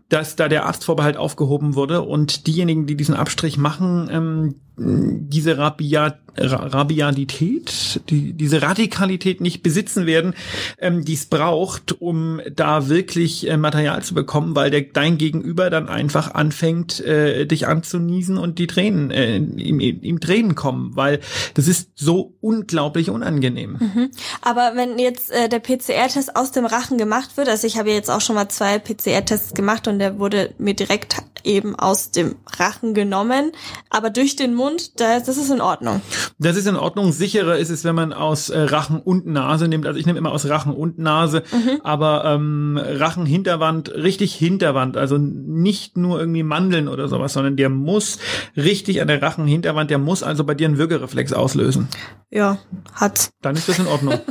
[0.09, 6.15] dass da der Arztvorbehalt aufgehoben wurde und diejenigen, die diesen Abstrich machen, ähm, diese Rabia,
[6.37, 10.33] Ra- Rabialität, die, diese Radikalität nicht besitzen werden,
[10.79, 15.69] ähm, die es braucht, um da wirklich äh, Material zu bekommen, weil der dein Gegenüber
[15.69, 21.21] dann einfach anfängt, äh, dich anzuniesen und die Tränen, äh, ihm, ihm Tränen kommen, weil
[21.53, 24.11] das ist so unglaublich unangenehm.
[24.41, 28.11] Aber wenn jetzt äh, der PCR-Test aus dem Rachen gemacht wird, also ich habe jetzt
[28.11, 32.93] auch schon mal zwei PCR-Tests gemacht und der wurde mir direkt eben aus dem Rachen
[32.93, 33.51] genommen,
[33.89, 36.01] aber durch den Mund, das, das ist in Ordnung.
[36.39, 37.11] Das ist in Ordnung.
[37.11, 39.85] Sicherer ist es, wenn man aus äh, Rachen und Nase nimmt.
[39.85, 41.43] Also ich nehme immer aus Rachen und Nase,
[41.83, 44.97] aber ähm, Rachen Hinterwand, richtig Hinterwand.
[44.97, 48.17] Also nicht nur irgendwie Mandeln oder sowas, sondern der muss
[48.57, 51.87] richtig an der Rachen Hinterwand, der muss also bei dir einen Würgereflex auslösen.
[52.31, 52.57] Ja,
[52.93, 53.29] hat.
[53.41, 54.19] Dann ist das in Ordnung.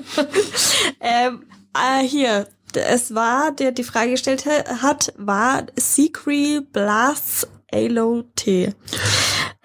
[1.06, 1.42] Ähm,
[1.74, 8.72] äh, hier, es war, der die Frage gestellt ha- hat, war Secret Blast Alo T.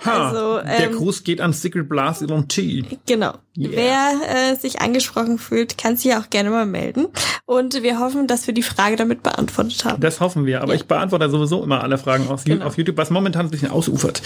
[0.06, 2.86] Ha, Also, der ähm, Gruß geht an Secret Blast Elon T.
[3.06, 3.34] Genau.
[3.58, 3.72] Yeah.
[3.74, 7.08] Wer äh, sich angesprochen fühlt, kann sich auch gerne mal melden.
[7.46, 10.00] Und wir hoffen, dass wir die Frage damit beantwortet haben.
[10.02, 10.62] Das hoffen wir.
[10.62, 12.66] Aber ich beantworte sowieso immer alle Fragen auf, Genau.
[12.66, 14.22] auf YouTube, was momentan ein bisschen ausufert.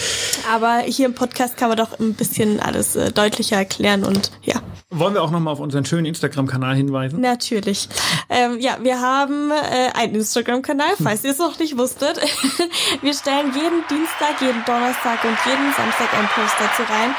[0.53, 4.61] Aber hier im Podcast kann man doch ein bisschen alles äh, deutlicher erklären und ja,
[4.95, 7.19] Wollen wir auch nochmal auf unseren schönen Instagram-Kanal hinweisen?
[7.33, 7.89] natürlich.
[8.29, 12.17] Ähm, ja, wir haben äh, einen Instagram-Kanal, falls ihr es noch nicht wusstet.
[13.01, 17.15] wir stellen jeden Dienstag, jeden Donnerstag und jeden Samstag einen Post dazu rein.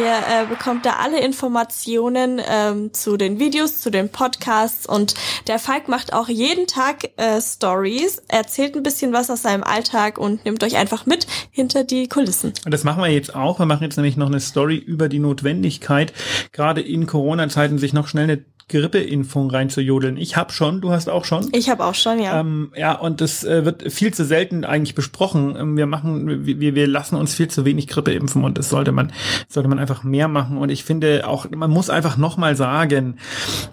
[0.00, 5.14] Ihr äh, bekommt da alle Informationen ähm, zu den Videos, zu den Podcasts und
[5.46, 10.18] der Falk macht auch jeden Tag äh, Stories, erzählt ein bisschen was aus seinem Alltag
[10.18, 12.54] und nimmt euch einfach mit hinter die Kulissen.
[12.64, 13.58] Und das machen wir jetzt auch.
[13.58, 16.12] Wir machen jetzt nämlich noch eine Story über die Notwendigkeit,
[16.52, 20.16] gerade in Corona-Zeiten sich noch schnell eine Grippeimpfung reinzujodeln.
[20.16, 21.48] Ich habe schon, du hast auch schon.
[21.52, 22.40] Ich habe auch schon, ja.
[22.40, 25.56] Ähm, ja, und das äh, wird viel zu selten eigentlich besprochen.
[25.58, 28.92] Ähm, wir machen, wir, wir lassen uns viel zu wenig Grippe impfen und das sollte
[28.92, 29.12] man,
[29.48, 30.56] sollte man einfach mehr machen.
[30.56, 33.16] Und ich finde auch, man muss einfach nochmal sagen,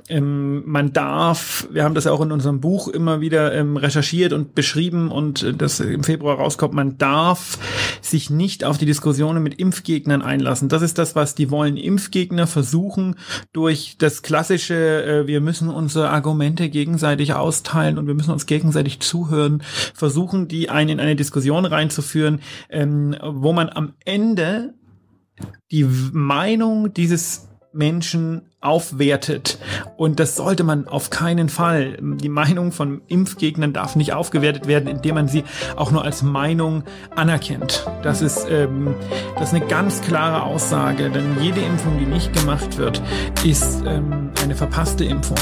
[0.10, 4.34] ähm, man darf, wir haben das ja auch in unserem Buch immer wieder ähm, recherchiert
[4.34, 7.60] und beschrieben und das im Februar rauskommt, man darf
[8.02, 10.70] sich nicht auf die Diskussionen mit Impfgegnern einlassen.
[10.70, 11.78] Das ist das, was die wollen.
[11.78, 13.16] Impfgegner versuchen
[13.54, 19.00] durch das klassische, äh, wir müssen unsere Argumente gegenseitig austeilen und wir müssen uns gegenseitig
[19.00, 19.62] zuhören,
[19.94, 24.74] versuchen die einen in eine Diskussion reinzuführen, ähm, wo man am Ende
[25.72, 29.60] die Meinung dieses Menschen aufwertet.
[29.98, 31.98] Und das sollte man auf keinen Fall.
[32.02, 35.44] Die Meinung von Impfgegnern darf nicht aufgewertet werden, indem man sie
[35.76, 36.84] auch nur als Meinung
[37.16, 37.88] anerkennt.
[38.04, 38.96] Das ist, ähm,
[39.36, 43.02] das ist eine ganz klare Aussage, denn jede Impfung, die nicht gemacht wird,
[43.46, 45.38] ist ähm, eine verpasste Impfung.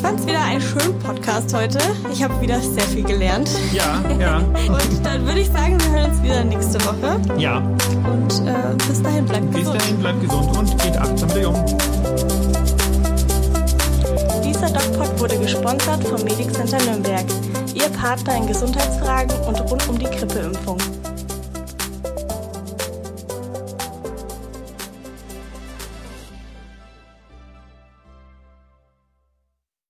[0.00, 1.78] Ich fand es wieder einen schönen Podcast heute.
[2.10, 3.50] Ich habe wieder sehr viel gelernt.
[3.70, 7.20] Ja, ja, Und dann würde ich sagen, wir hören uns wieder nächste Woche.
[7.36, 7.58] ja.
[7.58, 9.78] Und äh, bis dahin, bleibt Bis gesund.
[9.82, 11.66] dahin, bleibt gesund und geht achtsam um.
[14.42, 17.26] Dieser DocPod wurde gesponsert vom Medic Center Nürnberg.
[17.74, 20.78] Ihr Partner in Gesundheitsfragen und rund um die Grippeimpfung.